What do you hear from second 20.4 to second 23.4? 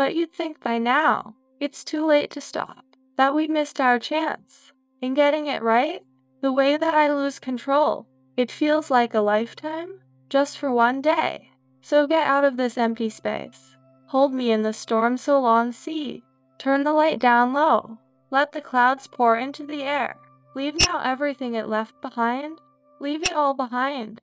Leave now everything it left behind. Leave it